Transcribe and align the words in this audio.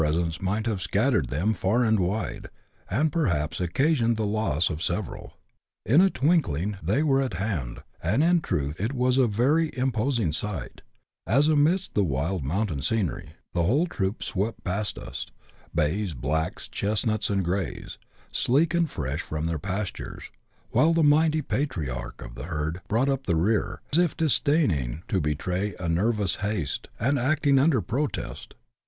serK!e 0.03 0.17
luif^jjt 0.41 0.65
have 0.65 0.81
scattered 0.81 1.29
them 1.29 1.53
far 1.53 1.83
and 1.83 1.99
wide, 1.99 2.49
and 2.89 3.11
jx'rhniKs 3.11 3.61
occasioned 3.61 4.17
the 4.17 4.25
loss 4.25 4.71
of 4.71 4.81
several. 4.81 5.37
In 5.85 6.01
a 6.01 6.09
twinklirifr 6.09 6.79
they 6.81 7.03
were 7.03 7.21
at 7.21 7.35
hand; 7.35 7.83
and 8.01 8.23
in 8.23 8.41
truth 8.41 8.81
it 8.81 8.93
was 8.93 9.19
a 9.19 9.27
very 9.27 9.69
im 9.69 9.91
posing 9.91 10.31
si^ht, 10.31 10.79
as, 11.27 11.47
amidst 11.49 11.93
that 11.93 12.03
wild 12.05 12.43
mountain 12.43 12.81
scenery, 12.81 13.33
the 13.53 13.61
whole 13.61 13.85
troo[) 13.85 14.15
swept 14.23 14.63
past 14.63 14.97
us, 14.97 15.27
bays, 15.75 16.15
blacks, 16.15 16.67
chesnuts, 16.67 17.29
and 17.29 17.45
j^reys, 17.45 17.99
sleek 18.31 18.73
and 18.73 18.89
fresh 18.89 19.21
from 19.21 19.45
their 19.45 19.59
pastures, 19.59 20.31
while 20.71 20.93
the 20.93 21.03
mighty 21.03 21.43
patriarch 21.43 22.23
of 22.23 22.33
the 22.33 22.45
herd 22.45 22.81
broug 22.89 23.05
ht 23.05 23.09
uj) 23.19 23.23
the 23.25 23.35
rear, 23.35 23.81
as 23.93 23.99
if 23.99 24.17
disdaining 24.17 25.03
to 25.07 25.21
betray 25.21 25.75
a 25.79 25.87
nervous 25.87 26.37
haste, 26.37 26.87
and 26.99 27.19
acling" 27.19 27.61
under 27.61 27.83
prot(^st." 27.83 28.53